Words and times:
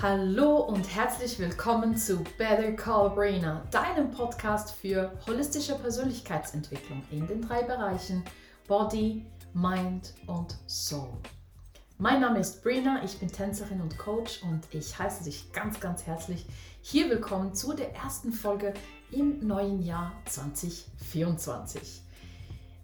Hallo 0.00 0.58
und 0.58 0.84
herzlich 0.94 1.40
willkommen 1.40 1.96
zu 1.96 2.22
Better 2.38 2.70
Call 2.70 3.10
Brainer, 3.10 3.66
deinem 3.72 4.12
Podcast 4.12 4.70
für 4.70 5.10
holistische 5.26 5.74
Persönlichkeitsentwicklung 5.74 7.02
in 7.10 7.26
den 7.26 7.42
drei 7.42 7.64
Bereichen 7.64 8.22
Body, 8.68 9.26
Mind 9.54 10.14
und 10.28 10.56
Soul. 10.68 11.08
Mein 11.98 12.20
Name 12.20 12.38
ist 12.38 12.62
Brina, 12.62 13.02
ich 13.02 13.18
bin 13.18 13.26
Tänzerin 13.28 13.80
und 13.80 13.98
Coach 13.98 14.40
und 14.44 14.68
ich 14.70 14.96
heiße 14.96 15.24
dich 15.24 15.50
ganz, 15.52 15.80
ganz 15.80 16.06
herzlich 16.06 16.46
hier 16.80 17.10
willkommen 17.10 17.52
zu 17.52 17.72
der 17.72 17.92
ersten 17.96 18.30
Folge 18.30 18.74
im 19.10 19.44
neuen 19.44 19.82
Jahr 19.82 20.12
2024. 20.26 22.02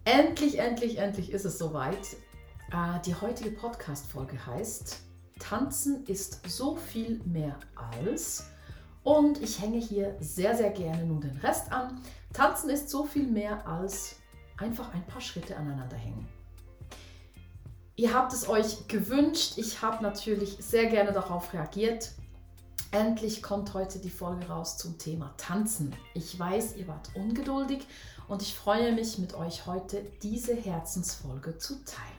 Endlich, 0.03 0.59
endlich, 0.59 0.97
endlich 0.97 1.31
ist 1.31 1.45
es 1.45 1.57
soweit. 1.57 2.17
Äh, 2.73 2.99
die 3.05 3.15
heutige 3.15 3.51
Podcast-Folge 3.51 4.45
heißt 4.45 5.04
Tanzen 5.39 6.05
ist 6.05 6.47
so 6.47 6.75
viel 6.75 7.21
mehr 7.25 7.57
als. 7.75 8.45
Und 9.03 9.41
ich 9.41 9.61
hänge 9.61 9.77
hier 9.77 10.15
sehr, 10.19 10.55
sehr 10.55 10.71
gerne 10.71 11.05
nun 11.05 11.21
den 11.21 11.37
Rest 11.37 11.71
an. 11.71 12.01
Tanzen 12.33 12.69
ist 12.69 12.89
so 12.89 13.03
viel 13.05 13.27
mehr 13.27 13.67
als 13.67 14.15
einfach 14.57 14.93
ein 14.93 15.05
paar 15.05 15.21
Schritte 15.21 15.55
aneinander 15.55 15.97
hängen. 15.97 16.27
Ihr 17.97 18.13
habt 18.13 18.33
es 18.33 18.49
euch 18.49 18.87
gewünscht. 18.87 19.53
Ich 19.57 19.81
habe 19.81 20.03
natürlich 20.03 20.57
sehr 20.59 20.87
gerne 20.87 21.13
darauf 21.13 21.53
reagiert. 21.53 22.11
Endlich 22.91 23.43
kommt 23.43 23.73
heute 23.73 23.99
die 23.99 24.09
Folge 24.09 24.47
raus 24.47 24.77
zum 24.77 24.97
Thema 24.97 25.33
Tanzen. 25.37 25.93
Ich 26.13 26.37
weiß, 26.37 26.77
ihr 26.77 26.87
wart 26.87 27.09
ungeduldig 27.13 27.85
und 28.27 28.41
ich 28.41 28.55
freue 28.55 28.93
mich 28.93 29.17
mit 29.17 29.33
euch 29.33 29.65
heute 29.65 30.01
diese 30.23 30.55
Herzensfolge 30.55 31.57
zu 31.57 31.83
teilen. 31.83 32.14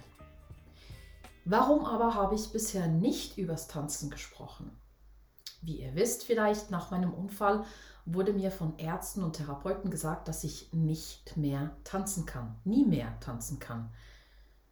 Warum 1.48 1.86
aber 1.86 2.14
habe 2.14 2.34
ich 2.34 2.50
bisher 2.50 2.88
nicht 2.88 3.38
übers 3.38 3.68
Tanzen 3.68 4.10
gesprochen? 4.10 4.76
Wie 5.62 5.80
ihr 5.80 5.94
wisst 5.94 6.24
vielleicht, 6.24 6.72
nach 6.72 6.90
meinem 6.90 7.14
Unfall 7.14 7.64
wurde 8.04 8.32
mir 8.32 8.50
von 8.50 8.76
Ärzten 8.78 9.22
und 9.22 9.34
Therapeuten 9.34 9.88
gesagt, 9.88 10.26
dass 10.26 10.42
ich 10.42 10.72
nicht 10.72 11.36
mehr 11.36 11.70
tanzen 11.84 12.26
kann, 12.26 12.56
nie 12.64 12.84
mehr 12.84 13.18
tanzen 13.20 13.60
kann. 13.60 13.92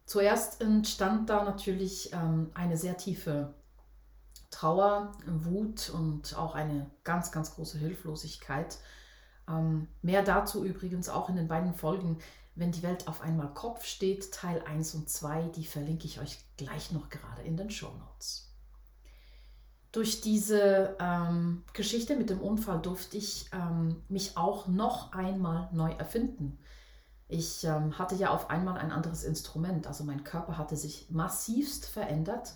Zuerst 0.05 0.61
entstand 0.61 1.29
da 1.29 1.45
natürlich 1.45 2.11
ähm, 2.11 2.51
eine 2.53 2.75
sehr 2.75 2.97
tiefe 2.97 3.53
Trauer, 4.51 5.13
Wut 5.25 5.89
und 5.89 6.37
auch 6.37 6.55
eine 6.55 6.91
ganz, 7.05 7.31
ganz 7.31 7.55
große 7.55 7.77
Hilflosigkeit. 7.77 8.79
Ähm, 9.47 9.87
mehr 10.01 10.23
dazu 10.23 10.65
übrigens 10.65 11.07
auch 11.07 11.29
in 11.29 11.37
den 11.37 11.47
beiden 11.47 11.73
Folgen, 11.73 12.19
wenn 12.55 12.71
die 12.71 12.83
Welt 12.83 13.07
auf 13.07 13.21
einmal 13.21 13.53
Kopf 13.53 13.85
steht, 13.85 14.31
Teil 14.33 14.61
1 14.65 14.95
und 14.95 15.09
2, 15.09 15.49
die 15.49 15.65
verlinke 15.65 16.05
ich 16.05 16.19
euch 16.19 16.39
gleich 16.57 16.91
noch 16.91 17.09
gerade 17.09 17.41
in 17.41 17.57
den 17.57 17.69
Show 17.69 17.91
Notes. 17.99 18.53
Durch 19.91 20.21
diese 20.21 20.95
ähm, 20.99 21.63
Geschichte 21.73 22.15
mit 22.15 22.29
dem 22.29 22.41
Unfall 22.41 22.81
durfte 22.81 23.17
ich 23.17 23.49
ähm, 23.53 24.03
mich 24.09 24.35
auch 24.35 24.67
noch 24.67 25.13
einmal 25.13 25.69
neu 25.71 25.91
erfinden. 25.91 26.57
Ich 27.27 27.63
ähm, 27.63 27.97
hatte 27.97 28.15
ja 28.15 28.29
auf 28.29 28.49
einmal 28.49 28.77
ein 28.77 28.91
anderes 28.91 29.23
Instrument, 29.23 29.87
also 29.87 30.03
mein 30.03 30.23
Körper 30.23 30.57
hatte 30.57 30.75
sich 30.75 31.09
massivst 31.09 31.85
verändert 31.85 32.55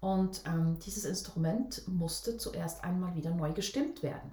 und 0.00 0.42
ähm, 0.46 0.78
dieses 0.80 1.04
Instrument 1.04 1.88
musste 1.88 2.36
zuerst 2.36 2.84
einmal 2.84 3.14
wieder 3.14 3.30
neu 3.30 3.52
gestimmt 3.52 4.02
werden. 4.02 4.30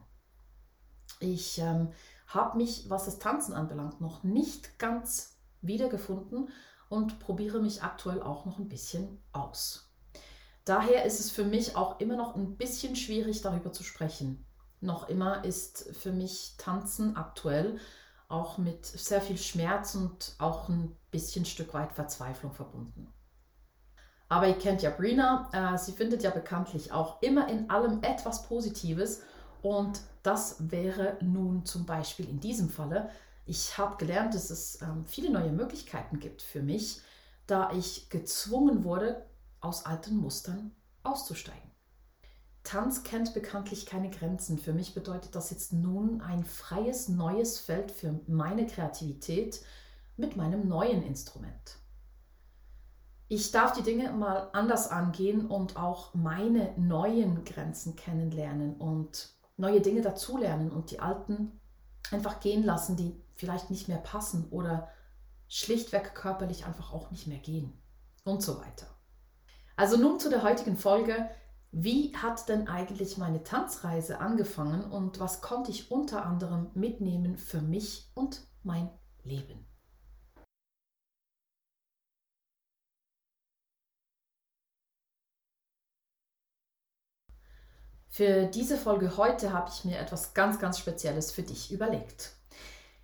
Ich 1.20 1.58
ähm, 1.60 1.90
habe 2.34 2.58
mich, 2.58 2.90
was 2.90 3.06
das 3.06 3.20
Tanzen 3.20 3.54
anbelangt, 3.54 4.02
noch 4.02 4.24
nicht 4.24 4.80
ganz 4.80 5.38
wiedergefunden 5.62 6.50
und 6.90 7.20
probiere 7.20 7.62
mich 7.62 7.84
aktuell 7.84 8.22
auch 8.22 8.46
noch 8.46 8.60
ein 8.60 8.68
bisschen 8.68 9.22
aus. 9.32 9.92
Daher 10.66 11.06
ist 11.06 11.20
es 11.20 11.32
für 11.32 11.44
mich 11.44 11.76
auch 11.76 12.00
immer 12.00 12.16
noch 12.16 12.36
ein 12.36 12.58
bisschen 12.58 12.96
schwierig 12.96 13.42
darüber 13.42 13.72
zu 13.72 13.84
sprechen. 13.84 14.46
Noch 14.80 15.10
immer 15.10 15.44
ist 15.44 15.96
für 15.96 16.12
mich 16.12 16.56
Tanzen 16.58 17.16
aktuell 17.16 17.80
auch 18.28 18.58
mit 18.58 18.86
sehr 18.86 19.22
viel 19.22 19.38
Schmerz 19.38 19.96
und 19.96 20.36
auch 20.40 20.70
ein 20.70 20.98
bisschen 21.12 21.46
Stück 21.46 21.74
weit 21.74 21.94
Verzweiflung 21.94 22.54
verbunden. 22.54 23.14
Aber 24.30 24.48
ihr 24.48 24.58
kennt 24.58 24.82
ja 24.82 24.92
Brina, 24.92 25.50
äh, 25.52 25.78
sie 25.78 25.92
findet 25.92 26.24
ja 26.24 26.30
bekanntlich 26.30 26.94
auch 26.94 27.22
immer 27.22 27.50
in 27.50 27.70
allem 27.70 28.02
etwas 28.02 28.44
Positives 28.44 29.24
und 29.62 30.02
das 30.24 30.72
wäre 30.72 31.18
nun 31.22 31.66
zum 31.66 31.86
Beispiel 31.86 32.30
in 32.30 32.40
diesem 32.40 32.70
Falle, 32.70 33.10
ich 33.46 33.78
habe 33.78 33.98
gelernt, 33.98 34.34
dass 34.34 34.50
es 34.50 34.82
ähm, 34.82 35.06
viele 35.06 35.32
neue 35.32 35.52
Möglichkeiten 35.52 36.20
gibt 36.20 36.42
für 36.42 36.62
mich, 36.62 37.02
da 37.48 37.72
ich 37.72 38.10
gezwungen 38.10 38.84
wurde, 38.84 39.26
aus 39.60 39.86
alten 39.86 40.18
Mustern 40.18 40.72
auszusteigen. 41.04 41.72
Tanz 42.64 43.04
kennt 43.04 43.34
bekanntlich 43.34 43.86
keine 43.86 44.10
Grenzen. 44.10 44.60
Für 44.60 44.74
mich 44.74 44.94
bedeutet 44.94 45.36
das 45.36 45.50
jetzt 45.50 45.74
nun 45.74 46.22
ein 46.22 46.46
freies 46.46 47.10
neues 47.10 47.60
Feld 47.60 47.92
für 47.92 48.20
meine 48.28 48.68
Kreativität 48.68 49.62
mit 50.16 50.36
meinem 50.36 50.68
neuen 50.68 51.02
Instrument. 51.04 51.78
Ich 53.28 53.52
darf 53.52 53.74
die 53.74 53.82
Dinge 53.82 54.12
mal 54.12 54.50
anders 54.54 54.90
angehen 54.90 55.48
und 55.48 55.78
auch 55.78 56.14
meine 56.14 56.74
neuen 56.78 57.44
Grenzen 57.46 57.96
kennenlernen 57.96 58.76
und 58.76 59.30
neue 59.62 59.80
Dinge 59.80 60.02
dazulernen 60.02 60.72
und 60.72 60.92
die 60.92 61.00
alten 61.00 61.60
einfach 62.12 62.42
gehen 62.42 62.64
lassen, 62.64 62.98
die 62.98 63.16
vielleicht 63.36 63.70
nicht 63.70 63.88
mehr 63.88 63.98
passen 63.98 64.50
oder 64.50 64.90
schlichtweg 65.48 66.14
körperlich 66.16 66.66
einfach 66.66 66.92
auch 66.92 67.12
nicht 67.12 67.28
mehr 67.28 67.38
gehen 67.38 67.74
und 68.26 68.42
so 68.42 68.60
weiter. 68.60 68.88
Also 69.78 69.98
nun 69.98 70.20
zu 70.20 70.30
der 70.30 70.44
heutigen 70.44 70.78
Folge. 70.78 71.30
Wie 71.72 72.14
hat 72.18 72.50
denn 72.50 72.68
eigentlich 72.68 73.18
meine 73.18 73.44
Tanzreise 73.44 74.20
angefangen 74.20 74.84
und 74.84 75.22
was 75.22 75.42
konnte 75.42 75.72
ich 75.72 75.90
unter 75.90 76.26
anderem 76.26 76.70
mitnehmen 76.74 77.38
für 77.38 77.62
mich 77.62 78.12
und 78.14 78.42
mein 78.64 78.90
Leben? 79.24 79.71
Für 88.14 88.46
diese 88.46 88.76
Folge 88.76 89.16
heute 89.16 89.54
habe 89.54 89.72
ich 89.74 89.86
mir 89.86 89.98
etwas 89.98 90.34
ganz, 90.34 90.60
ganz 90.60 90.78
Spezielles 90.78 91.32
für 91.32 91.44
dich 91.44 91.72
überlegt. 91.72 92.34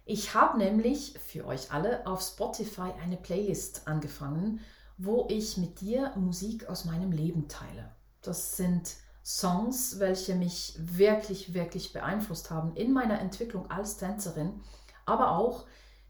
Ich 0.03 0.33
habe 0.33 0.57
nämlich 0.57 1.17
für 1.25 1.45
euch 1.45 1.71
alle 1.71 2.05
auf 2.05 2.21
Spotify 2.21 2.91
eine 3.01 3.15
Playlist 3.15 3.87
angefangen, 3.87 4.59
wo 4.97 5.25
ich 5.29 5.55
mit 5.55 5.79
dir 5.79 6.11
Musik 6.17 6.67
aus 6.67 6.83
meinem 6.83 7.13
Leben 7.13 7.47
teile. 7.47 7.89
Das 8.21 8.57
sind 8.57 8.95
Songs, 9.23 9.97
welche 9.99 10.35
mich 10.35 10.75
wirklich, 10.77 11.53
wirklich 11.53 11.93
beeinflusst 11.93 12.51
haben 12.51 12.75
in 12.75 12.91
meiner 12.91 13.21
Entwicklung 13.21 13.71
als 13.71 13.95
Tänzerin, 13.95 14.59
aber 15.05 15.37
auch 15.37 15.67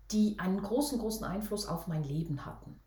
die 0.09 0.39
einen 0.39 0.63
großen, 0.63 0.97
großen 0.97 1.23
Einfluss 1.23 1.67
auf 1.67 1.85
mein 1.85 2.03
Leben 2.03 2.47
hatten. 2.47 2.79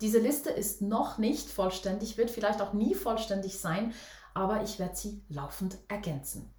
Diese 0.00 0.18
Liste 0.18 0.48
ist 0.48 0.80
noch 0.80 1.18
nicht 1.18 1.50
vollständig, 1.50 2.16
wird 2.16 2.30
vielleicht 2.30 2.62
auch 2.62 2.72
nie 2.72 2.94
vollständig 2.94 3.58
sein, 3.58 3.92
aber 4.34 4.62
ich 4.62 4.78
werde 4.78 4.96
sie 4.96 5.22
laufend 5.28 5.78
ergänzen. 5.88 6.52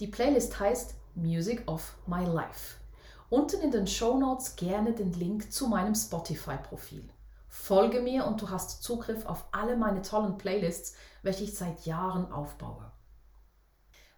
Die 0.00 0.06
Playlist 0.06 0.58
heißt 0.58 0.94
Music 1.14 1.68
of 1.68 1.96
My 2.06 2.24
Life. 2.24 2.76
Unten 3.28 3.60
in 3.60 3.70
den 3.70 3.86
Show 3.86 4.16
Notes 4.18 4.56
gerne 4.56 4.92
den 4.92 5.12
Link 5.12 5.52
zu 5.52 5.66
meinem 5.66 5.94
Spotify-Profil. 5.94 7.08
Folge 7.48 8.00
mir 8.00 8.26
und 8.26 8.40
du 8.40 8.50
hast 8.50 8.82
Zugriff 8.82 9.26
auf 9.26 9.46
alle 9.50 9.76
meine 9.76 10.02
tollen 10.02 10.38
Playlists, 10.38 10.94
welche 11.22 11.44
ich 11.44 11.56
seit 11.56 11.86
Jahren 11.86 12.30
aufbaue. 12.30 12.92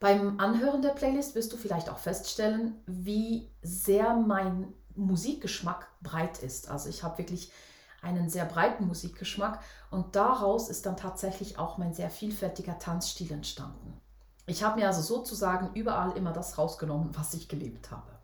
Beim 0.00 0.38
Anhören 0.38 0.82
der 0.82 0.90
Playlist 0.90 1.34
wirst 1.34 1.52
du 1.52 1.56
vielleicht 1.56 1.88
auch 1.88 1.98
feststellen, 1.98 2.82
wie 2.86 3.50
sehr 3.62 4.14
mein 4.14 4.72
Musikgeschmack 4.94 5.88
breit 6.02 6.42
ist. 6.42 6.68
Also 6.68 6.88
ich 6.88 7.02
habe 7.02 7.18
wirklich 7.18 7.50
einen 8.00 8.30
sehr 8.30 8.44
breiten 8.44 8.86
Musikgeschmack 8.86 9.60
und 9.90 10.14
daraus 10.14 10.68
ist 10.68 10.86
dann 10.86 10.96
tatsächlich 10.96 11.58
auch 11.58 11.78
mein 11.78 11.94
sehr 11.94 12.10
vielfältiger 12.10 12.78
Tanzstil 12.78 13.32
entstanden. 13.32 14.00
Ich 14.46 14.62
habe 14.62 14.80
mir 14.80 14.86
also 14.86 15.02
sozusagen 15.02 15.74
überall 15.74 16.16
immer 16.16 16.32
das 16.32 16.56
rausgenommen, 16.58 17.16
was 17.16 17.34
ich 17.34 17.48
gelebt 17.48 17.90
habe. 17.90 18.18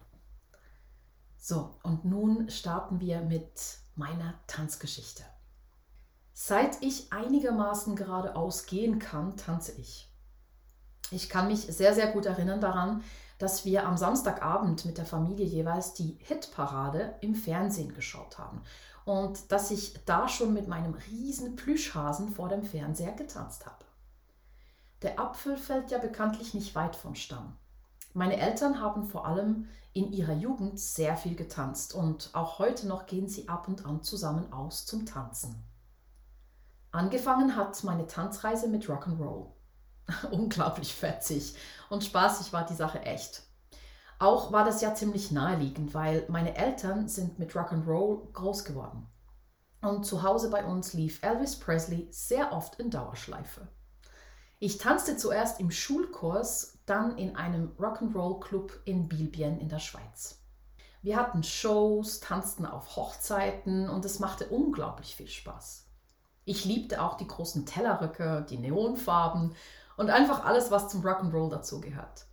So, 1.36 1.74
und 1.82 2.04
nun 2.04 2.48
starten 2.48 3.00
wir 3.00 3.20
mit 3.20 3.78
meiner 3.94 4.34
Tanzgeschichte. 4.46 5.22
Seit 6.32 6.82
ich 6.82 7.12
einigermaßen 7.12 7.94
geradeaus 7.94 8.66
gehen 8.66 8.98
kann, 8.98 9.36
tanze 9.36 9.72
ich. 9.72 10.10
Ich 11.10 11.28
kann 11.28 11.48
mich 11.48 11.60
sehr, 11.60 11.94
sehr 11.94 12.10
gut 12.12 12.26
erinnern 12.26 12.60
daran, 12.60 13.02
dass 13.38 13.64
wir 13.64 13.86
am 13.86 13.96
Samstagabend 13.96 14.86
mit 14.86 14.96
der 14.96 15.04
Familie 15.04 15.44
jeweils 15.44 15.92
die 15.92 16.16
Hitparade 16.20 17.16
im 17.20 17.34
Fernsehen 17.34 17.92
geschaut 17.92 18.38
haben 18.38 18.62
und 19.04 19.52
dass 19.52 19.70
ich 19.70 20.04
da 20.04 20.28
schon 20.28 20.52
mit 20.52 20.68
meinem 20.68 20.94
riesen 20.94 21.56
Plüschhasen 21.56 22.30
vor 22.30 22.48
dem 22.48 22.62
Fernseher 22.62 23.12
getanzt 23.12 23.66
habe. 23.66 23.84
Der 25.02 25.20
Apfel 25.20 25.56
fällt 25.56 25.90
ja 25.90 25.98
bekanntlich 25.98 26.54
nicht 26.54 26.74
weit 26.74 26.96
vom 26.96 27.14
Stamm. 27.14 27.56
Meine 28.14 28.38
Eltern 28.38 28.80
haben 28.80 29.04
vor 29.04 29.26
allem 29.26 29.68
in 29.92 30.12
ihrer 30.12 30.34
Jugend 30.34 30.78
sehr 30.80 31.16
viel 31.16 31.36
getanzt 31.36 31.94
und 31.94 32.30
auch 32.32 32.58
heute 32.58 32.86
noch 32.86 33.06
gehen 33.06 33.28
sie 33.28 33.48
ab 33.48 33.68
und 33.68 33.84
an 33.84 34.02
zusammen 34.02 34.52
aus 34.52 34.86
zum 34.86 35.06
Tanzen. 35.06 35.62
Angefangen 36.90 37.56
hat 37.56 37.82
meine 37.84 38.06
Tanzreise 38.06 38.68
mit 38.68 38.86
Rock'n'Roll. 38.86 39.50
unglaublich 40.30 40.94
fetzig 40.94 41.54
und 41.88 42.04
spaßig 42.04 42.52
war 42.52 42.66
die 42.66 42.74
Sache 42.74 43.00
echt. 43.02 43.43
Auch 44.24 44.52
war 44.52 44.64
das 44.64 44.80
ja 44.80 44.94
ziemlich 44.94 45.32
naheliegend, 45.32 45.92
weil 45.92 46.24
meine 46.28 46.56
Eltern 46.56 47.08
sind 47.08 47.38
mit 47.38 47.52
Rock'n'Roll 47.52 48.32
groß 48.32 48.64
geworden. 48.64 49.06
Und 49.82 50.06
zu 50.06 50.22
Hause 50.22 50.48
bei 50.48 50.64
uns 50.64 50.94
lief 50.94 51.22
Elvis 51.22 51.56
Presley 51.56 52.08
sehr 52.10 52.50
oft 52.54 52.76
in 52.76 52.88
Dauerschleife. 52.88 53.68
Ich 54.60 54.78
tanzte 54.78 55.18
zuerst 55.18 55.60
im 55.60 55.70
Schulkurs, 55.70 56.78
dann 56.86 57.18
in 57.18 57.36
einem 57.36 57.72
Rock'n'Roll 57.78 58.40
Club 58.40 58.72
in 58.86 59.08
Bilbien 59.08 59.60
in 59.60 59.68
der 59.68 59.78
Schweiz. 59.78 60.40
Wir 61.02 61.18
hatten 61.18 61.42
Shows, 61.42 62.20
tanzten 62.20 62.64
auf 62.64 62.96
Hochzeiten 62.96 63.90
und 63.90 64.06
es 64.06 64.20
machte 64.20 64.46
unglaublich 64.46 65.16
viel 65.16 65.28
Spaß. 65.28 65.86
Ich 66.46 66.64
liebte 66.64 67.02
auch 67.02 67.18
die 67.18 67.28
großen 67.28 67.66
Tellerröcke, 67.66 68.46
die 68.48 68.56
Neonfarben 68.56 69.54
und 69.98 70.08
einfach 70.08 70.46
alles, 70.46 70.70
was 70.70 70.88
zum 70.88 71.02
Rock'n'Roll 71.02 71.50
dazugehört. 71.50 72.24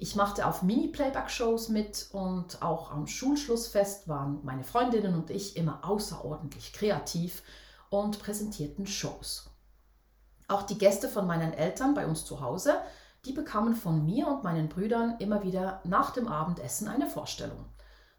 Ich 0.00 0.14
machte 0.14 0.46
auf 0.46 0.62
Mini-Playback-Shows 0.62 1.70
mit 1.70 2.08
und 2.12 2.62
auch 2.62 2.92
am 2.92 3.08
Schulschlussfest 3.08 4.06
waren 4.06 4.38
meine 4.44 4.62
Freundinnen 4.62 5.12
und 5.14 5.28
ich 5.30 5.56
immer 5.56 5.84
außerordentlich 5.84 6.72
kreativ 6.72 7.42
und 7.90 8.20
präsentierten 8.20 8.86
Shows. 8.86 9.50
Auch 10.46 10.62
die 10.62 10.78
Gäste 10.78 11.08
von 11.08 11.26
meinen 11.26 11.52
Eltern 11.52 11.94
bei 11.94 12.06
uns 12.06 12.24
zu 12.24 12.40
Hause, 12.40 12.74
die 13.24 13.32
bekamen 13.32 13.74
von 13.74 14.04
mir 14.04 14.28
und 14.28 14.44
meinen 14.44 14.68
Brüdern 14.68 15.16
immer 15.18 15.42
wieder 15.42 15.80
nach 15.82 16.12
dem 16.12 16.28
Abendessen 16.28 16.86
eine 16.86 17.08
Vorstellung. 17.08 17.64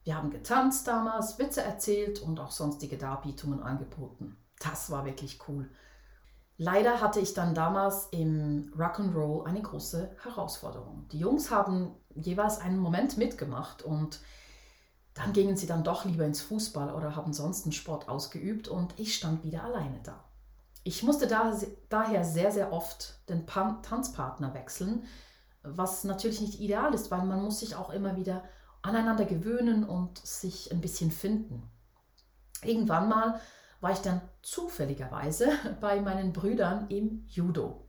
Wir 0.04 0.18
haben 0.18 0.31
getanzt 0.31 0.86
damals, 0.86 1.40
Witze 1.40 1.62
erzählt 1.62 2.22
und 2.22 2.42
auch 2.42 2.52
sonstige 2.52 2.98
Darbietungen 2.98 3.64
angeboten. 3.64 4.36
Das 4.60 4.92
war 4.92 5.06
wirklich 5.06 5.40
cool. 5.48 5.70
Leider 6.61 7.00
hatte 7.00 7.21
ich 7.21 7.33
dann 7.33 7.56
damals 7.56 8.09
im 8.11 8.73
Rock'n'Roll 8.77 9.45
eine 9.45 9.61
große 9.61 10.17
Herausforderung. 10.21 11.07
Die 11.07 11.19
Jungs 11.19 11.51
haben 11.51 11.95
jeweils 12.15 12.59
einen 12.59 12.79
Moment 12.79 13.17
mitgemacht 13.17 13.81
und 13.81 14.19
dann 15.13 15.31
gingen 15.31 15.56
sie 15.56 15.67
dann 15.67 15.85
doch 15.85 16.03
lieber 16.03 16.25
ins 16.25 16.41
Fußball 16.41 16.94
oder 16.94 17.15
haben 17.15 17.31
sonst 17.31 17.63
einen 17.63 17.71
Sport 17.71 18.09
ausgeübt 18.09 18.67
und 18.67 18.94
ich 18.97 19.15
stand 19.15 19.45
wieder 19.45 19.63
alleine 19.63 20.01
da. 20.03 20.25
Ich 20.83 21.01
musste 21.01 21.27
da, 21.27 21.57
daher 21.88 22.25
sehr, 22.25 22.51
sehr 22.51 22.73
oft 22.73 23.17
den 23.29 23.45
Pan 23.45 23.81
Tanzpartner 23.81 24.53
wechseln, 24.53 25.06
was 25.63 26.03
natürlich 26.03 26.41
nicht 26.41 26.59
ideal 26.59 26.94
ist, 26.94 27.09
weil 27.09 27.23
man 27.23 27.41
muss 27.41 27.61
sich 27.61 27.77
auch 27.77 27.89
immer 27.89 28.17
wieder 28.17 28.44
aneinander 28.81 29.23
gewöhnen 29.23 29.85
und 29.85 30.17
sich 30.17 30.73
ein 30.73 30.81
bisschen 30.81 31.11
finden. 31.11 31.71
Irgendwann 32.63 33.07
mal 33.07 33.39
war 33.81 33.92
ich 33.92 34.00
dann 34.00 34.22
zufälligerweise 34.42 35.52
bei 35.81 36.02
meinen 36.02 36.34
Brüdern 36.34 36.88
im 36.90 37.26
Judo. 37.28 37.86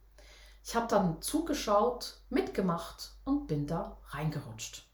Ich 0.63 0.77
habe 0.77 0.89
dann 0.89 1.23
zugeschaut, 1.23 2.21
mitgemacht 2.29 3.13
und 3.25 3.47
bin 3.47 3.67
da 3.67 3.97
reingerutscht. 4.09 4.87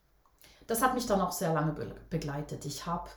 Das 0.67 0.83
hat 0.83 0.95
mich 0.95 1.07
dann 1.07 1.21
auch 1.21 1.33
sehr 1.33 1.53
lange 1.53 1.73
begleitet. 2.09 2.65
Ich 2.65 2.87
habe 2.87 3.09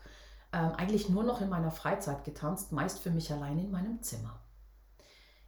ähm, 0.52 0.72
eigentlich 0.78 1.10
nur 1.10 1.24
noch 1.24 1.42
in 1.42 1.50
meiner 1.50 1.72
Freizeit 1.72 2.24
getanzt, 2.24 2.72
meist 2.72 3.00
für 3.00 3.12
mich 3.12 3.32
allein 3.32 3.60
in 3.60 3.72
meinem 3.72 4.02
Zimmer. 4.02 4.40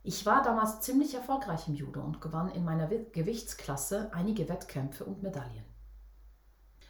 Ich 0.04 0.25
war 0.25 0.42
damals 0.42 0.81
ziemlich 0.81 1.13
erfolgreich 1.13 1.68
im 1.68 1.75
Judo 1.75 2.01
und 2.01 2.22
gewann 2.22 2.50
in 2.50 2.63
meiner 2.63 2.88
Gewichtsklasse 2.88 4.12
einige 4.13 4.50
Wettkämpfe 4.50 5.06
und 5.06 5.22
Medaillen. 5.22 5.66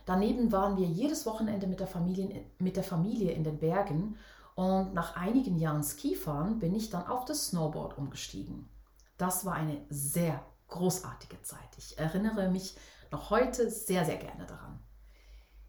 Daneben 0.05 0.51
waren 0.51 0.77
wir 0.77 0.87
jedes 0.87 1.25
Wochenende 1.25 1.67
mit 1.67 1.79
der 1.79 1.87
Familie, 1.87 2.45
mit 2.57 2.75
der 2.75 2.83
Familie 2.83 3.31
in 3.31 3.43
den 3.43 3.59
Bergen 3.59 4.17
und 4.61 4.93
nach 4.93 5.15
einigen 5.15 5.57
Jahren 5.57 5.83
Skifahren 5.83 6.59
bin 6.59 6.75
ich 6.75 6.91
dann 6.91 7.07
auf 7.07 7.25
das 7.25 7.47
Snowboard 7.47 7.97
umgestiegen. 7.97 8.69
Das 9.17 9.43
war 9.43 9.55
eine 9.55 9.83
sehr 9.89 10.39
großartige 10.67 11.41
Zeit. 11.41 11.77
Ich 11.77 11.97
erinnere 11.97 12.47
mich 12.47 12.77
noch 13.09 13.31
heute 13.31 13.71
sehr, 13.71 14.05
sehr 14.05 14.17
gerne 14.17 14.45
daran. 14.45 14.79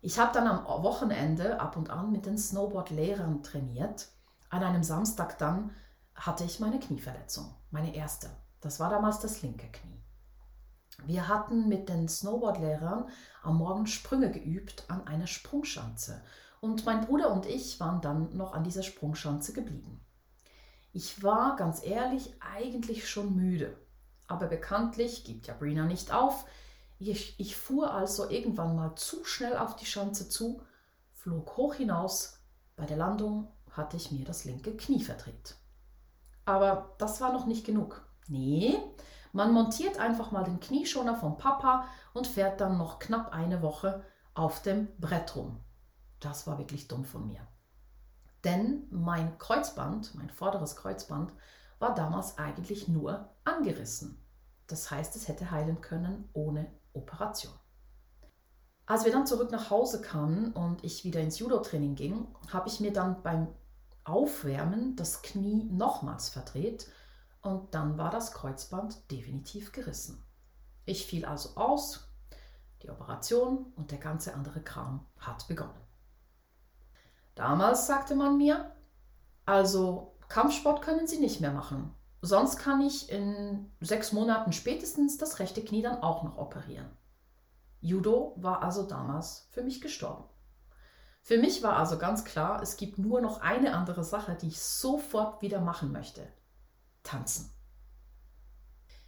Ich 0.02 0.18
habe 0.18 0.34
dann 0.34 0.46
am 0.46 0.66
Wochenende 0.82 1.58
ab 1.58 1.78
und 1.78 1.88
an 1.88 2.12
mit 2.12 2.26
den 2.26 2.36
Snowboard-Lehrern 2.36 3.42
trainiert. 3.42 4.08
An 4.50 4.62
einem 4.62 4.82
Samstag 4.82 5.38
dann 5.38 5.70
hatte 6.14 6.44
ich 6.44 6.60
meine 6.60 6.78
Knieverletzung, 6.78 7.54
meine 7.70 7.94
erste. 7.94 8.28
Das 8.60 8.78
war 8.78 8.90
damals 8.90 9.20
das 9.20 9.40
linke 9.40 9.68
Knie. 9.68 10.04
Wir 11.06 11.28
hatten 11.28 11.66
mit 11.66 11.88
den 11.88 12.10
Snowboard-Lehrern 12.10 13.08
am 13.42 13.56
Morgen 13.56 13.86
Sprünge 13.86 14.30
geübt 14.30 14.84
an 14.88 15.06
einer 15.06 15.26
Sprungschanze 15.26 16.22
und 16.62 16.86
mein 16.86 17.04
Bruder 17.04 17.32
und 17.32 17.44
ich 17.44 17.80
waren 17.80 18.00
dann 18.00 18.34
noch 18.36 18.52
an 18.54 18.62
dieser 18.62 18.84
Sprungschanze 18.84 19.52
geblieben. 19.52 20.00
Ich 20.92 21.22
war 21.22 21.56
ganz 21.56 21.84
ehrlich 21.84 22.34
eigentlich 22.40 23.08
schon 23.08 23.34
müde, 23.34 23.76
aber 24.28 24.46
bekanntlich 24.46 25.24
gibt 25.24 25.48
ja 25.48 25.54
Brina 25.54 25.84
nicht 25.86 26.14
auf. 26.14 26.46
Ich, 27.00 27.38
ich 27.40 27.56
fuhr 27.56 27.92
also 27.92 28.30
irgendwann 28.30 28.76
mal 28.76 28.94
zu 28.94 29.24
schnell 29.24 29.56
auf 29.56 29.74
die 29.74 29.86
Schanze 29.86 30.28
zu, 30.28 30.62
flog 31.12 31.56
hoch 31.56 31.74
hinaus. 31.74 32.38
Bei 32.76 32.86
der 32.86 32.96
Landung 32.96 33.48
hatte 33.72 33.96
ich 33.96 34.12
mir 34.12 34.24
das 34.24 34.44
linke 34.44 34.76
Knie 34.76 35.02
verdreht. 35.02 35.56
Aber 36.44 36.94
das 36.98 37.20
war 37.20 37.32
noch 37.32 37.46
nicht 37.46 37.66
genug. 37.66 38.06
Nee, 38.28 38.78
man 39.32 39.52
montiert 39.52 39.98
einfach 39.98 40.30
mal 40.30 40.44
den 40.44 40.60
Knieschoner 40.60 41.16
vom 41.16 41.38
Papa 41.38 41.88
und 42.14 42.28
fährt 42.28 42.60
dann 42.60 42.78
noch 42.78 43.00
knapp 43.00 43.32
eine 43.32 43.62
Woche 43.62 44.04
auf 44.34 44.62
dem 44.62 44.86
Brett 45.00 45.34
rum. 45.34 45.58
Das 46.22 46.46
war 46.46 46.56
wirklich 46.58 46.86
dumm 46.86 47.04
von 47.04 47.26
mir. 47.26 47.46
Denn 48.44 48.86
mein 48.90 49.38
Kreuzband, 49.38 50.14
mein 50.14 50.30
vorderes 50.30 50.76
Kreuzband, 50.76 51.32
war 51.80 51.94
damals 51.94 52.38
eigentlich 52.38 52.86
nur 52.86 53.28
angerissen. 53.44 54.24
Das 54.68 54.90
heißt, 54.90 55.16
es 55.16 55.26
hätte 55.26 55.50
heilen 55.50 55.80
können 55.80 56.28
ohne 56.32 56.72
Operation. 56.92 57.52
Als 58.86 59.04
wir 59.04 59.12
dann 59.12 59.26
zurück 59.26 59.50
nach 59.50 59.70
Hause 59.70 60.00
kamen 60.00 60.52
und 60.52 60.84
ich 60.84 61.04
wieder 61.04 61.20
ins 61.20 61.38
Judo-Training 61.40 61.96
ging, 61.96 62.28
habe 62.52 62.68
ich 62.68 62.78
mir 62.78 62.92
dann 62.92 63.22
beim 63.22 63.48
Aufwärmen 64.04 64.94
das 64.96 65.22
Knie 65.22 65.64
nochmals 65.64 66.28
verdreht 66.28 66.88
und 67.40 67.74
dann 67.74 67.98
war 67.98 68.10
das 68.10 68.32
Kreuzband 68.32 69.10
definitiv 69.10 69.72
gerissen. 69.72 70.24
Ich 70.84 71.06
fiel 71.06 71.24
also 71.24 71.56
aus, 71.56 72.12
die 72.82 72.90
Operation 72.90 73.72
und 73.76 73.90
der 73.90 73.98
ganze 73.98 74.34
andere 74.34 74.60
Kram 74.62 75.06
hat 75.18 75.46
begonnen. 75.48 75.91
Damals 77.34 77.86
sagte 77.86 78.14
man 78.14 78.36
mir, 78.36 78.74
also 79.46 80.16
Kampfsport 80.28 80.82
können 80.82 81.06
Sie 81.06 81.18
nicht 81.18 81.40
mehr 81.40 81.52
machen. 81.52 81.94
Sonst 82.20 82.56
kann 82.56 82.80
ich 82.80 83.10
in 83.10 83.72
sechs 83.80 84.12
Monaten 84.12 84.52
spätestens 84.52 85.18
das 85.18 85.40
rechte 85.40 85.64
Knie 85.64 85.82
dann 85.82 86.02
auch 86.02 86.22
noch 86.22 86.38
operieren. 86.38 86.90
Judo 87.80 88.34
war 88.36 88.62
also 88.62 88.84
damals 88.84 89.48
für 89.50 89.62
mich 89.62 89.80
gestorben. 89.80 90.24
Für 91.20 91.38
mich 91.38 91.62
war 91.62 91.76
also 91.76 91.98
ganz 91.98 92.24
klar, 92.24 92.62
es 92.62 92.76
gibt 92.76 92.98
nur 92.98 93.20
noch 93.20 93.40
eine 93.40 93.74
andere 93.74 94.04
Sache, 94.04 94.36
die 94.36 94.48
ich 94.48 94.60
sofort 94.60 95.42
wieder 95.42 95.60
machen 95.60 95.92
möchte. 95.92 96.26
Tanzen. 97.02 97.52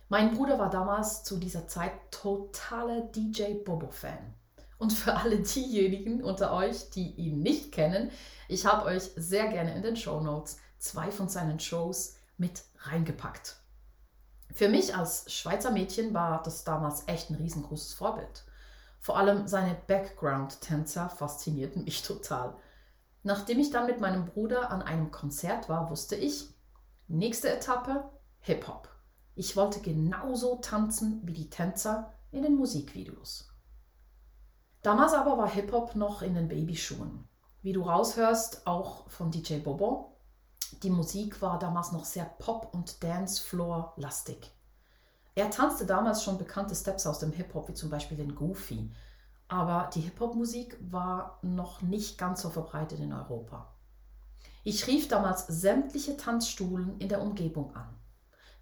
Mein 0.09 0.35
Bruder 0.37 0.59
war 0.59 0.71
damals 0.71 1.25
zu 1.25 1.39
dieser 1.39 1.67
Zeit 1.67 1.93
totaler 2.11 3.01
DJ 3.01 3.55
Bobo-Fan. 3.65 4.35
Und 4.85 4.93
für 4.93 5.17
alle 5.17 5.39
diejenigen 5.39 6.23
unter 6.23 6.53
euch, 6.53 6.91
die 6.91 7.13
ihn 7.13 7.41
nicht 7.41 7.73
kennen, 7.73 8.11
ich 8.49 8.67
habe 8.67 8.85
euch 8.85 9.13
sehr 9.17 9.49
gerne 9.49 9.75
in 9.75 9.83
den 9.83 9.97
Show 9.97 10.21
Notes 10.21 10.59
zwei 10.77 11.11
von 11.11 11.31
seinen 11.31 11.59
Shows 11.59 12.17
mit 12.37 12.65
reingepackt. 12.81 13.57
Für 14.53 14.69
mich 14.69 14.95
als 14.95 15.33
Schweizer 15.33 15.71
Mädchen 15.71 16.13
war 16.13 16.43
das 16.43 16.65
damals 16.65 17.05
echt 17.07 17.31
ein 17.31 17.37
riesengroßes 17.37 17.95
Vorbild. 17.95 18.45
Vor 19.01 19.17
allem 19.17 19.49
seine 19.49 19.75
Background-Tänzer 19.87 21.09
faszinierten 21.09 21.85
mich 21.85 22.03
total. 22.03 22.55
Nachdem 23.23 23.61
ich 23.61 23.71
dann 23.71 23.87
mit 23.87 24.01
meinem 24.01 24.27
Bruder 24.27 24.71
an 24.71 24.83
einem 24.83 25.11
Konzert 25.11 25.71
war, 25.71 25.89
wusste 25.89 26.15
ich, 26.15 26.51
nächste 27.09 27.49
Etappe 27.49 28.11
Hip-Hop. 28.41 28.91
Ich 29.35 29.57
wollte 29.57 29.81
genauso 29.81 30.57
tanzen 30.57 31.23
wie 31.25 31.33
die 31.33 31.49
Tänzer 31.49 32.13
in 32.33 32.43
den 32.43 32.57
Musikvideos. 32.57 33.49
Damals 34.85 35.15
aber 35.15 35.39
war 35.39 35.49
Hip-Hop 35.49 35.97
noch 35.97 36.21
in 36.21 36.35
den 36.35 36.47
Babyschuhen. 36.47 37.27
Wie 37.63 37.73
du 37.73 37.81
raushörst, 37.81 38.67
auch 38.67 39.09
von 39.09 39.31
DJ 39.31 39.61
Bobo. 39.61 40.13
Die 40.83 40.91
Musik 40.91 41.41
war 41.41 41.59
damals 41.59 41.93
noch 41.93 42.05
sehr 42.05 42.27
Pop- 42.27 42.75
und 42.75 43.03
Dancefloor-lastig. 43.03 44.53
Er 45.37 45.49
tanzte 45.49 45.87
damals 45.87 46.23
schon 46.23 46.37
bekannte 46.37 46.75
Steps 46.75 47.07
aus 47.07 47.19
dem 47.19 47.33
Hip-Hop, 47.33 47.71
wie 47.71 47.73
zum 47.73 47.89
Beispiel 47.89 48.19
den 48.19 48.35
Goofy. 48.35 48.93
Aber 49.49 49.89
die 49.95 50.03
Hip-Hop-Musik 50.03 50.77
war 50.83 51.39
noch 51.41 51.81
nicht 51.81 52.19
ganz 52.19 52.43
so 52.43 52.51
verbreitet 52.51 53.01
in 53.01 53.15
Europa. 53.15 53.73
Ich 54.65 54.87
rief 54.87 55.09
damals 55.09 55.47
sämtliche 55.47 56.19
Tanzstuhlen 56.19 56.99
in 56.99 57.09
der 57.09 57.23
Umgebung 57.23 57.75
an. 57.75 57.89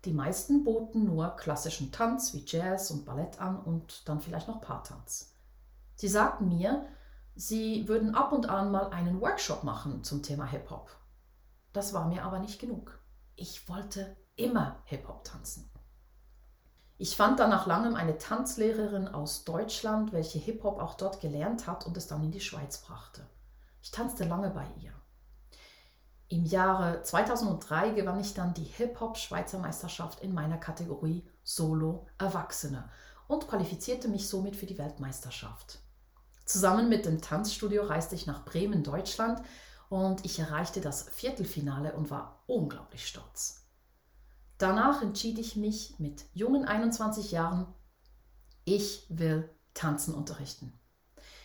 Die 0.05 0.13
meisten 0.13 0.63
boten 0.63 1.05
nur 1.05 1.31
klassischen 1.35 1.91
Tanz 1.91 2.33
wie 2.33 2.45
Jazz 2.47 2.93
und 2.93 3.05
Ballett 3.05 3.41
an 3.41 3.59
und 3.59 4.09
dann 4.09 4.21
vielleicht 4.21 4.47
noch 4.47 4.61
Paartanz. 4.61 5.32
Sie 5.95 6.09
sagten 6.09 6.49
mir, 6.49 6.87
sie 7.35 7.89
würden 7.89 8.15
ab 8.15 8.33
und 8.33 8.49
an 8.49 8.71
mal 8.71 8.91
einen 8.91 9.21
Workshop 9.21 9.65
machen 9.65 10.03
zum 10.05 10.23
Thema 10.23 10.47
Hip-Hop. 10.47 10.91
Das 11.73 11.95
war 11.95 12.07
mir 12.07 12.25
aber 12.25 12.39
nicht 12.39 12.61
genug. 12.61 12.99
Ich 13.37 13.69
wollte 13.69 14.17
immer 14.37 14.83
Hip-Hop 14.85 15.25
tanzen. 15.25 15.71
Ich 16.99 17.17
fand 17.17 17.41
dann 17.41 17.51
nach 17.51 17.67
langem 17.67 17.97
eine 17.97 18.19
Tanzlehrerin 18.19 19.09
aus 19.09 19.45
Deutschland, 19.45 20.13
welche 20.13 20.39
Hip-Hop 20.39 20.79
auch 20.79 20.95
dort 20.95 21.21
gelernt 21.21 21.67
hat 21.67 21.87
und 21.87 21.97
es 21.97 22.07
dann 22.07 22.23
in 22.23 22.31
die 22.31 22.41
Schweiz 22.41 22.79
brachte. 22.79 23.27
Ich 23.83 23.91
tanzte 23.91 24.25
lange 24.25 24.51
bei 24.51 24.67
ihr. 24.81 24.93
Im 26.29 26.45
Jahre 26.45 27.03
2003 27.03 27.91
gewann 27.91 28.21
ich 28.21 28.35
dann 28.35 28.55
die 28.55 28.65
Hip-Hop-Schweizer 28.65 29.59
Meisterschaft 29.59 30.21
in 30.21 30.33
meiner 30.33 30.59
Kategorie 30.59 31.29
Solo 31.43 32.07
Erwachsene 32.19 32.89
und 33.33 33.49
qualifizierte 33.49 34.09
mich 34.09 34.29
somit 34.29 34.57
für 34.57 34.67
die 34.67 34.79
Weltmeisterschaft. 34.79 35.79
Zusammen 36.45 36.89
mit 36.89 37.07
dem 37.07 37.23
Tanzstudio 37.23 37.85
reiste 37.85 38.15
ich 38.15 38.27
nach 38.27 38.45
Bremen, 38.45 38.83
Deutschland 38.83 39.41
und 39.89 40.25
ich 40.25 40.39
erreichte 40.39 40.81
das 40.81 41.09
Viertelfinale 41.09 41.95
und 41.95 42.11
war 42.11 42.43
unglaublich 42.47 43.07
stolz. 43.07 43.67
Danach 44.59 45.03
entschied 45.03 45.39
ich 45.39 45.57
mich 45.57 45.99
mit 45.99 46.25
jungen 46.35 46.65
21 46.65 47.33
Jahren, 47.33 47.67
ich 48.65 49.07
will 49.09 49.49
Tanzen 49.75 50.15
unterrichten. 50.15 50.79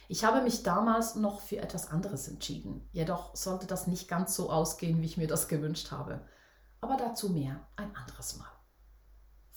Ich 0.09 0.23
habe 0.23 0.41
mich 0.41 0.63
damals 0.63 1.15
noch 1.15 1.41
für 1.41 1.57
etwas 1.57 1.89
anderes 1.89 2.27
entschieden, 2.27 2.87
jedoch 2.91 3.35
sollte 3.35 3.65
das 3.65 3.87
nicht 3.87 4.07
ganz 4.07 4.35
so 4.35 4.49
ausgehen, 4.49 5.01
wie 5.01 5.05
ich 5.05 5.17
mir 5.17 5.27
das 5.27 5.47
gewünscht 5.47 5.91
habe. 5.91 6.25
Aber 6.79 6.95
dazu 6.95 7.29
mehr 7.29 7.67
ein 7.75 7.95
anderes 7.95 8.37
Mal. 8.37 8.56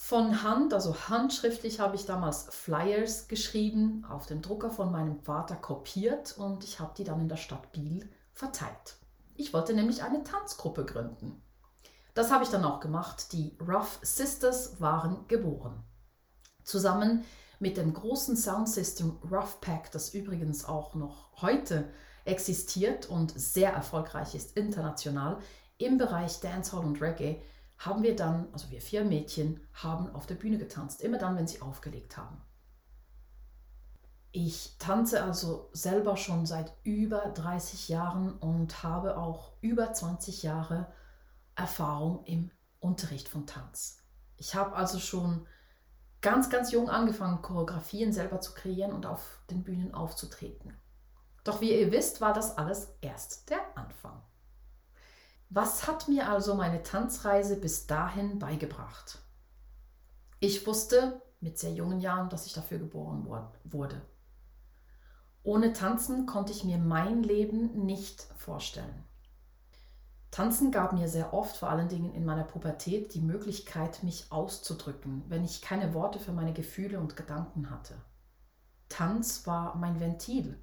Von 0.02 0.42
Hand, 0.42 0.72
also 0.72 0.96
handschriftlich, 1.08 1.78
habe 1.78 1.94
ich 1.94 2.06
damals 2.06 2.46
Flyers 2.48 3.28
geschrieben, 3.28 4.04
auf 4.08 4.24
dem 4.24 4.40
Drucker 4.40 4.70
von 4.70 4.90
meinem 4.90 5.20
Vater 5.20 5.54
kopiert 5.54 6.36
und 6.38 6.64
ich 6.64 6.80
habe 6.80 6.94
die 6.96 7.04
dann 7.04 7.20
in 7.20 7.28
der 7.28 7.36
Stadt 7.36 7.70
Biel 7.70 8.08
verteilt. 8.32 8.96
Ich 9.36 9.52
wollte 9.52 9.74
nämlich 9.74 10.02
eine 10.02 10.24
Tanzgruppe 10.24 10.86
gründen. 10.86 11.40
Das 12.14 12.32
habe 12.32 12.42
ich 12.42 12.50
dann 12.50 12.64
auch 12.64 12.80
gemacht. 12.80 13.32
Die 13.32 13.56
Rough 13.60 14.00
Sisters 14.00 14.80
waren 14.80 15.28
geboren. 15.28 15.84
Zusammen 16.64 17.22
mit 17.60 17.76
dem 17.76 17.92
großen 17.92 18.36
Soundsystem 18.36 19.18
Rough 19.30 19.60
Pack, 19.60 19.92
das 19.92 20.14
übrigens 20.14 20.64
auch 20.64 20.94
noch 20.94 21.42
heute 21.42 21.88
existiert 22.24 23.08
und 23.08 23.38
sehr 23.38 23.74
erfolgreich 23.74 24.34
ist 24.34 24.56
international 24.56 25.38
im 25.76 25.98
Bereich 25.98 26.40
Dancehall 26.40 26.84
und 26.84 27.00
Reggae, 27.00 27.42
haben 27.80 28.02
wir 28.02 28.14
dann, 28.14 28.46
also 28.52 28.70
wir 28.70 28.82
vier 28.82 29.04
Mädchen, 29.04 29.58
haben 29.72 30.14
auf 30.14 30.26
der 30.26 30.34
Bühne 30.34 30.58
getanzt, 30.58 31.00
immer 31.00 31.16
dann, 31.16 31.36
wenn 31.36 31.48
sie 31.48 31.62
aufgelegt 31.62 32.18
haben. 32.18 32.36
Ich 34.32 34.76
tanze 34.78 35.24
also 35.24 35.70
selber 35.72 36.16
schon 36.16 36.44
seit 36.44 36.72
über 36.84 37.20
30 37.34 37.88
Jahren 37.88 38.34
und 38.34 38.82
habe 38.82 39.16
auch 39.16 39.54
über 39.62 39.92
20 39.92 40.42
Jahre 40.42 40.92
Erfahrung 41.56 42.22
im 42.26 42.50
Unterricht 42.80 43.28
von 43.28 43.46
Tanz. 43.46 43.98
Ich 44.36 44.54
habe 44.54 44.76
also 44.76 44.98
schon 44.98 45.46
ganz, 46.20 46.50
ganz 46.50 46.70
jung 46.72 46.90
angefangen, 46.90 47.40
Choreografien 47.40 48.12
selber 48.12 48.40
zu 48.40 48.52
kreieren 48.52 48.92
und 48.92 49.06
auf 49.06 49.40
den 49.50 49.64
Bühnen 49.64 49.94
aufzutreten. 49.94 50.74
Doch 51.44 51.62
wie 51.62 51.80
ihr 51.80 51.90
wisst, 51.90 52.20
war 52.20 52.34
das 52.34 52.58
alles 52.58 52.92
erst 53.00 53.48
der 53.48 53.60
Anfang. 53.74 54.22
Was 55.52 55.88
hat 55.88 56.06
mir 56.06 56.28
also 56.28 56.54
meine 56.54 56.84
Tanzreise 56.84 57.56
bis 57.56 57.88
dahin 57.88 58.38
beigebracht? 58.38 59.18
Ich 60.38 60.64
wusste 60.64 61.20
mit 61.40 61.58
sehr 61.58 61.72
jungen 61.72 62.00
Jahren, 62.00 62.28
dass 62.28 62.46
ich 62.46 62.52
dafür 62.52 62.78
geboren 62.78 63.26
wurde. 63.64 64.00
Ohne 65.42 65.72
Tanzen 65.72 66.26
konnte 66.26 66.52
ich 66.52 66.62
mir 66.62 66.78
mein 66.78 67.24
Leben 67.24 67.84
nicht 67.84 68.22
vorstellen. 68.36 69.04
Tanzen 70.30 70.70
gab 70.70 70.92
mir 70.92 71.08
sehr 71.08 71.34
oft, 71.34 71.56
vor 71.56 71.68
allen 71.68 71.88
Dingen 71.88 72.14
in 72.14 72.24
meiner 72.24 72.44
Pubertät, 72.44 73.14
die 73.14 73.20
Möglichkeit, 73.20 74.04
mich 74.04 74.30
auszudrücken, 74.30 75.24
wenn 75.26 75.42
ich 75.42 75.62
keine 75.62 75.94
Worte 75.94 76.20
für 76.20 76.32
meine 76.32 76.52
Gefühle 76.52 77.00
und 77.00 77.16
Gedanken 77.16 77.70
hatte. 77.70 77.96
Tanz 78.88 79.48
war 79.48 79.74
mein 79.74 79.98
Ventil, 79.98 80.62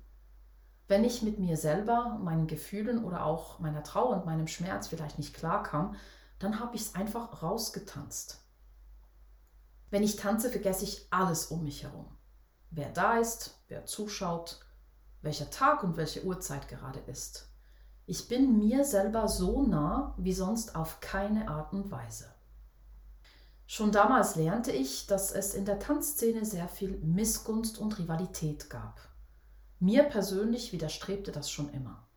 wenn 0.88 1.03
ich 1.03 1.22
mit 1.22 1.39
mir 1.39 1.58
selber, 1.58 2.17
meinen 2.22 2.48
Gefühlen 2.48 3.03
oder 3.03 3.25
auch 3.25 3.60
meiner 3.60 3.84
Trauer 3.84 4.15
und 4.15 4.25
meinem 4.25 4.48
Schmerz 4.48 4.88
vielleicht 4.88 5.17
nicht 5.17 5.34
klarkam, 5.34 5.96
dann 6.39 6.60
habe 6.60 6.75
ich 6.75 6.82
es 6.82 6.96
einfach 6.96 7.44
rausgetanzt. 7.44 8.44
Wenn 9.89 10.03
ich 10.03 10.15
tanze, 10.15 10.50
vergesse 10.50 10.84
ich 10.84 11.08
alles 11.12 11.48
um 11.48 11.63
mich 11.63 11.84
herum. 11.84 12.08
Wer 12.70 12.89
da 12.89 13.17
ist, 13.17 13.63
wer 13.67 13.86
zuschaut, 13.86 14.60
welcher 15.22 15.50
Tag 15.50 15.84
und 15.84 15.98
welche 15.98 16.24
Uhrzeit 16.24 16.67
gerade 16.67 17.00
ist. 17.00 17.50
Ich 18.06 18.27
bin 18.27 18.58
mir 18.58 18.86
selber 18.86 19.27
so 19.27 19.63
nah 19.63 20.13
wie 20.17 20.34
sonst 20.34 20.75
auf 20.75 21.00
keine 21.01 21.50
Art 21.50 21.74
und 21.74 21.91
Weise. 21.91 22.34
Schon 23.65 23.91
damals 23.91 24.36
lernte 24.36 24.72
ich, 24.72 25.08
dass 25.08 25.32
es 25.32 25.53
in 25.53 25.65
der 25.65 25.79
Tanzszene 25.79 26.46
sehr 26.46 26.70
viel 26.70 26.98
Missgunst 27.00 27.77
und 27.77 28.00
Rivalität 28.00 28.70
gab. 28.70 29.01
Mir 29.79 30.03
persönlich 30.03 30.74
widerstrebte 30.74 31.31
das 31.31 31.51
schon 31.51 31.69
immer. 31.69 32.07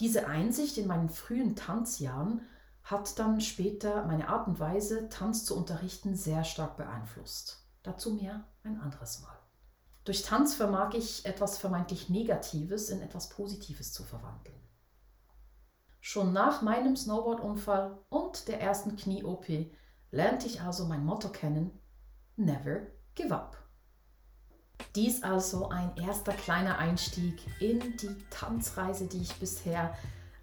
Diese 0.00 0.28
Einsicht 0.28 0.78
in 0.78 0.86
meinen 0.86 1.08
frühen 1.08 1.56
Tanzjahren 1.56 2.42
hat 2.84 3.18
dann 3.18 3.40
später 3.40 4.06
meine 4.06 4.28
Art 4.28 4.46
und 4.46 4.60
Weise, 4.60 5.08
Tanz 5.08 5.44
zu 5.44 5.56
unterrichten, 5.56 6.14
sehr 6.14 6.44
stark 6.44 6.76
beeinflusst. 6.76 7.66
Dazu 7.82 8.14
mehr 8.14 8.44
ein 8.62 8.80
anderes 8.80 9.20
Mal. 9.20 9.36
Durch 10.04 10.22
Tanz 10.22 10.54
vermag 10.54 10.94
ich 10.94 11.26
etwas 11.26 11.58
vermeintlich 11.58 12.08
Negatives 12.08 12.88
in 12.90 13.02
etwas 13.02 13.28
Positives 13.28 13.92
zu 13.92 14.04
verwandeln. 14.04 14.56
Schon 16.00 16.32
nach 16.32 16.62
meinem 16.62 16.96
Snowboard-Unfall 16.96 17.98
und 18.08 18.48
der 18.48 18.60
ersten 18.60 18.96
Knie-OP 18.96 19.48
lernte 20.10 20.46
ich 20.46 20.62
also 20.62 20.86
mein 20.86 21.04
Motto 21.04 21.28
kennen: 21.28 21.78
Never 22.36 22.86
give 23.14 23.34
up. 23.34 23.67
Dies 24.94 25.22
also 25.22 25.68
ein 25.68 25.90
erster 25.96 26.32
kleiner 26.32 26.78
Einstieg 26.78 27.40
in 27.60 27.80
die 27.96 28.16
Tanzreise, 28.30 29.06
die 29.06 29.22
ich 29.22 29.34
bisher 29.34 29.94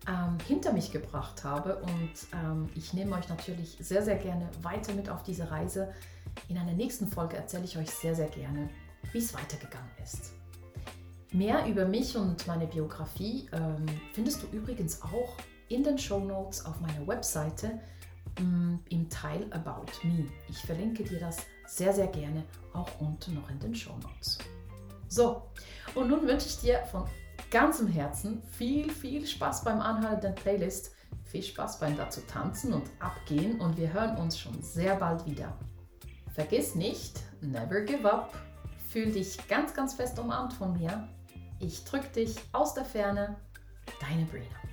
ähm, 0.07 0.37
hinter 0.47 0.73
mich 0.73 0.91
gebracht 0.91 1.43
habe. 1.43 1.77
Und 1.77 2.11
ähm, 2.33 2.69
ich 2.75 2.93
nehme 2.93 3.15
euch 3.15 3.27
natürlich 3.29 3.77
sehr, 3.79 4.03
sehr 4.03 4.17
gerne 4.17 4.49
weiter 4.61 4.93
mit 4.93 5.09
auf 5.09 5.23
diese 5.23 5.51
Reise. 5.51 5.93
In 6.47 6.57
einer 6.57 6.73
nächsten 6.73 7.07
Folge 7.07 7.37
erzähle 7.37 7.63
ich 7.63 7.77
euch 7.77 7.89
sehr, 7.89 8.15
sehr 8.15 8.27
gerne, 8.27 8.69
wie 9.11 9.19
es 9.19 9.33
weitergegangen 9.33 9.91
ist. 10.03 10.33
Mehr 11.31 11.65
über 11.65 11.85
mich 11.85 12.15
und 12.15 12.47
meine 12.47 12.67
Biografie 12.67 13.49
ähm, 13.51 13.85
findest 14.13 14.43
du 14.43 14.47
übrigens 14.55 15.01
auch 15.01 15.35
in 15.67 15.83
den 15.83 15.97
Show 15.97 16.19
Notes 16.19 16.65
auf 16.65 16.79
meiner 16.79 17.05
Webseite 17.07 17.79
mm, 18.39 18.75
im 18.89 19.09
Teil 19.09 19.51
About 19.51 19.91
Me. 20.03 20.27
Ich 20.47 20.59
verlinke 20.59 21.03
dir 21.03 21.19
das 21.19 21.37
sehr, 21.67 21.93
sehr 21.93 22.07
gerne 22.07 22.43
auch 22.73 22.89
unten 22.99 23.35
noch 23.35 23.49
in 23.49 23.59
den 23.59 23.75
Show 23.75 23.95
Notes. 23.97 24.37
So, 25.07 25.43
und 25.93 26.09
nun 26.09 26.27
wünsche 26.27 26.47
ich 26.47 26.57
dir 26.59 26.79
von 26.91 27.05
ganzem 27.51 27.87
Herzen 27.87 28.41
viel, 28.51 28.89
viel 28.91 29.25
Spaß 29.25 29.63
beim 29.63 29.79
Anhören 29.79 30.19
der 30.21 30.31
Playlist. 30.31 30.93
Viel 31.23 31.43
Spaß 31.43 31.79
beim 31.79 31.97
dazu 31.97 32.21
tanzen 32.21 32.73
und 32.73 32.89
abgehen 32.99 33.59
und 33.59 33.77
wir 33.77 33.91
hören 33.93 34.17
uns 34.17 34.37
schon 34.37 34.61
sehr 34.61 34.95
bald 34.95 35.25
wieder. 35.25 35.57
Vergiss 36.33 36.75
nicht, 36.75 37.21
never 37.41 37.81
give 37.81 38.11
up. 38.11 38.33
Fühl 38.89 39.11
dich 39.11 39.47
ganz, 39.47 39.73
ganz 39.73 39.93
fest 39.93 40.19
umarmt 40.19 40.53
von 40.53 40.73
mir. 40.73 41.07
Ich 41.59 41.83
drück 41.85 42.11
dich 42.13 42.35
aus 42.51 42.73
der 42.73 42.85
Ferne. 42.85 43.35
Deine 44.01 44.25
Brina. 44.25 44.64